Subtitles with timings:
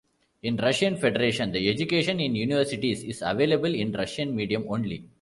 [0.41, 5.05] In Russian Federation the education in universities is available in Russian medium only.